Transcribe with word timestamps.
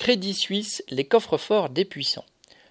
Crédit 0.00 0.32
Suisse, 0.32 0.82
les 0.88 1.04
coffres-forts 1.04 1.68
des 1.68 1.84
puissants. 1.84 2.24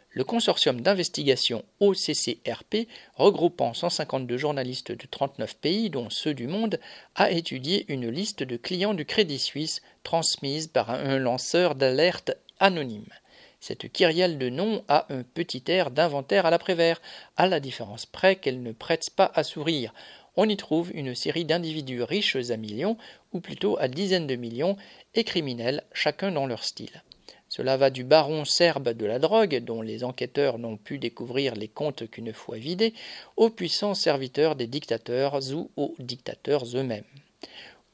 Le 0.09 0.23
consortium 0.23 0.81
d'investigation 0.81 1.63
OCCRP, 1.79 2.87
regroupant 3.13 3.75
152 3.75 4.35
journalistes 4.35 4.91
de 4.91 5.05
39 5.05 5.55
pays, 5.57 5.91
dont 5.91 6.09
ceux 6.09 6.33
du 6.33 6.47
monde, 6.47 6.79
a 7.13 7.29
étudié 7.29 7.85
une 7.87 8.09
liste 8.09 8.41
de 8.41 8.57
clients 8.57 8.95
du 8.95 9.05
Crédit 9.05 9.37
Suisse 9.37 9.83
transmise 10.03 10.65
par 10.65 10.89
un 10.89 11.19
lanceur 11.19 11.75
d'alerte 11.75 12.31
anonyme. 12.59 13.13
Cette 13.59 13.91
kyrielle 13.91 14.39
de 14.39 14.49
noms 14.49 14.83
a 14.87 15.05
un 15.13 15.21
petit 15.21 15.61
air 15.67 15.91
d'inventaire 15.91 16.47
à 16.47 16.49
l'après-vert, 16.49 16.99
à 17.37 17.45
la 17.45 17.59
différence 17.59 18.07
près 18.07 18.37
qu'elle 18.37 18.63
ne 18.63 18.71
prête 18.71 19.11
pas 19.11 19.31
à 19.35 19.43
sourire. 19.43 19.93
On 20.35 20.49
y 20.49 20.57
trouve 20.57 20.89
une 20.95 21.13
série 21.13 21.45
d'individus 21.45 22.01
riches 22.01 22.37
à 22.49 22.57
millions, 22.57 22.97
ou 23.33 23.39
plutôt 23.39 23.77
à 23.79 23.87
dizaines 23.87 24.27
de 24.27 24.35
millions, 24.35 24.77
et 25.13 25.23
criminels, 25.23 25.83
chacun 25.93 26.31
dans 26.31 26.47
leur 26.47 26.63
style. 26.63 27.03
Cela 27.49 27.77
va 27.77 27.89
du 27.89 28.03
baron 28.03 28.45
serbe 28.45 28.89
de 28.89 29.05
la 29.05 29.17
drogue, 29.17 29.63
dont 29.63 29.81
les 29.81 30.03
enquêteurs 30.03 30.59
n'ont 30.59 30.77
pu 30.77 30.99
découvrir 30.99 31.55
les 31.55 31.67
comptes 31.67 32.09
qu'une 32.09 32.31
fois 32.31 32.57
vidés, 32.57 32.93
aux 33.37 33.49
puissants 33.49 33.95
serviteurs 33.95 34.55
des 34.55 34.67
dictateurs 34.67 35.39
ou 35.53 35.71
aux 35.75 35.95
dictateurs 35.97 36.63
eux-mêmes. 36.75 37.03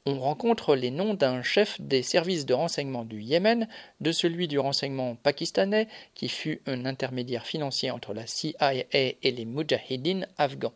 On 0.04 0.20
rencontre 0.20 0.76
les 0.76 0.92
noms 0.92 1.14
d'un 1.14 1.42
chef 1.42 1.80
des 1.80 2.02
services 2.02 2.46
de 2.46 2.54
renseignement 2.54 3.04
du 3.04 3.20
Yémen, 3.20 3.66
de 4.00 4.12
celui 4.12 4.46
du 4.46 4.58
renseignement 4.58 5.16
pakistanais, 5.16 5.88
qui 6.14 6.28
fut 6.28 6.60
un 6.66 6.84
intermédiaire 6.84 7.46
financier 7.46 7.90
entre 7.90 8.14
la 8.14 8.26
CIA 8.26 8.74
et 8.92 9.16
les 9.22 9.44
Mujahideen 9.44 10.28
afghans. 10.38 10.74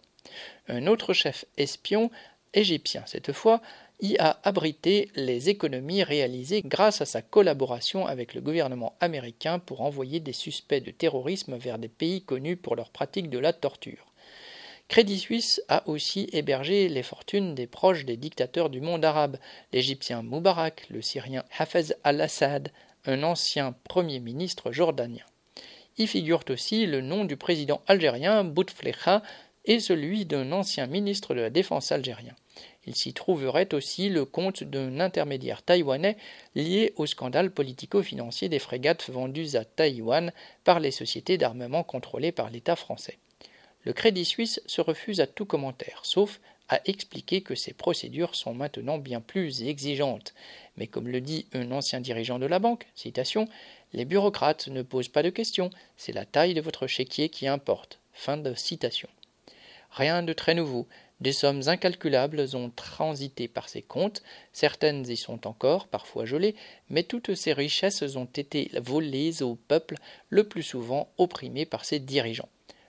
Un 0.68 0.86
autre 0.88 1.12
chef 1.12 1.44
espion, 1.58 2.10
égyptien 2.54 3.04
cette 3.06 3.32
fois, 3.32 3.60
y 4.02 4.18
a 4.18 4.38
abrité 4.44 5.10
les 5.14 5.48
économies 5.48 6.02
réalisées 6.02 6.62
grâce 6.62 7.00
à 7.00 7.06
sa 7.06 7.22
collaboration 7.22 8.06
avec 8.06 8.34
le 8.34 8.40
gouvernement 8.40 8.94
américain 9.00 9.58
pour 9.58 9.82
envoyer 9.82 10.20
des 10.20 10.32
suspects 10.32 10.82
de 10.82 10.90
terrorisme 10.90 11.56
vers 11.56 11.78
des 11.78 11.88
pays 11.88 12.22
connus 12.22 12.56
pour 12.56 12.76
leur 12.76 12.90
pratique 12.90 13.30
de 13.30 13.38
la 13.38 13.52
torture. 13.52 14.06
Crédit 14.88 15.20
Suisse 15.20 15.62
a 15.68 15.88
aussi 15.88 16.28
hébergé 16.32 16.88
les 16.88 17.04
fortunes 17.04 17.54
des 17.54 17.68
proches 17.68 18.04
des 18.04 18.16
dictateurs 18.16 18.70
du 18.70 18.80
monde 18.80 19.04
arabe, 19.04 19.36
l'Égyptien 19.72 20.22
Moubarak, 20.22 20.86
le 20.90 21.00
Syrien 21.00 21.44
Hafez 21.56 21.94
al-Assad, 22.02 22.72
un 23.06 23.22
ancien 23.22 23.74
Premier 23.84 24.18
ministre 24.18 24.72
jordanien. 24.72 25.24
Y 25.96 26.06
figurent 26.06 26.44
aussi 26.48 26.86
le 26.86 27.02
nom 27.02 27.24
du 27.24 27.36
président 27.36 27.82
algérien 27.86 28.42
Bouteflika 28.42 29.22
et 29.70 29.78
celui 29.78 30.26
d'un 30.26 30.50
ancien 30.50 30.88
ministre 30.88 31.32
de 31.32 31.42
la 31.42 31.48
Défense 31.48 31.92
algérien. 31.92 32.34
Il 32.86 32.96
s'y 32.96 33.14
trouverait 33.14 33.72
aussi 33.72 34.08
le 34.08 34.24
compte 34.24 34.64
d'un 34.64 34.98
intermédiaire 34.98 35.62
taïwanais 35.62 36.16
lié 36.56 36.92
au 36.96 37.06
scandale 37.06 37.52
politico-financier 37.52 38.48
des 38.48 38.58
frégates 38.58 39.08
vendues 39.10 39.54
à 39.54 39.64
Taïwan 39.64 40.32
par 40.64 40.80
les 40.80 40.90
sociétés 40.90 41.38
d'armement 41.38 41.84
contrôlées 41.84 42.32
par 42.32 42.50
l'État 42.50 42.74
français. 42.74 43.18
Le 43.84 43.92
Crédit 43.92 44.24
Suisse 44.24 44.60
se 44.66 44.80
refuse 44.80 45.20
à 45.20 45.28
tout 45.28 45.44
commentaire, 45.44 46.00
sauf 46.02 46.40
à 46.68 46.80
expliquer 46.86 47.42
que 47.42 47.54
ces 47.54 47.72
procédures 47.72 48.34
sont 48.34 48.54
maintenant 48.54 48.98
bien 48.98 49.20
plus 49.20 49.62
exigeantes. 49.62 50.34
Mais 50.78 50.88
comme 50.88 51.06
le 51.06 51.20
dit 51.20 51.46
un 51.52 51.70
ancien 51.70 52.00
dirigeant 52.00 52.40
de 52.40 52.46
la 52.46 52.58
banque, 52.58 52.88
citation, 52.96 53.46
les 53.92 54.04
bureaucrates 54.04 54.66
ne 54.66 54.82
posent 54.82 55.08
pas 55.08 55.22
de 55.22 55.30
questions, 55.30 55.70
c'est 55.96 56.12
la 56.12 56.24
taille 56.24 56.54
de 56.54 56.60
votre 56.60 56.88
chéquier 56.88 57.28
qui 57.28 57.46
importe. 57.46 58.00
Fin 58.12 58.36
de 58.36 58.52
citation. 58.54 59.08
Rien 59.90 60.22
de 60.22 60.32
très 60.32 60.54
nouveau, 60.54 60.86
des 61.20 61.32
sommes 61.32 61.62
incalculables 61.66 62.46
ont 62.54 62.70
transité 62.70 63.46
par 63.46 63.68
ces 63.68 63.82
comptes, 63.82 64.22
certaines 64.52 65.06
y 65.08 65.16
sont 65.16 65.46
encore, 65.46 65.86
parfois 65.88 66.24
gelées, 66.24 66.54
mais 66.88 67.02
toutes 67.02 67.34
ces 67.34 67.52
richesses 67.52 68.16
ont 68.16 68.24
été 68.24 68.70
volées 68.80 69.42
au 69.42 69.56
peuple, 69.56 69.96
le 70.30 70.48
plus 70.48 70.62
souvent 70.62 71.12
opprimé 71.18 71.66
par 71.66 71.84
ses 71.84 71.98
dirigeants. 71.98 72.48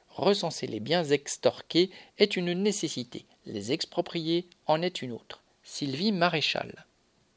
Recenser 0.10 0.68
les 0.68 0.80
biens 0.80 1.04
extorqués 1.04 1.90
est 2.18 2.38
une 2.38 2.54
nécessité, 2.54 3.26
les 3.46 3.72
exproprier 3.72 4.48
en 4.66 4.82
est 4.82 5.02
une 5.02 5.12
autre. 5.12 5.44
Sylvie 5.64 6.12
Maréchal. 6.12 6.86